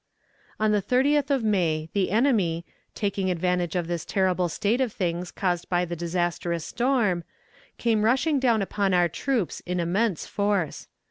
[0.59, 2.65] On the thirtieth of May the enemy,
[2.95, 7.23] taking advantage of this terrible state of things caused by the disastrous storm,
[7.77, 10.87] came rushing down upon our troops in immense force.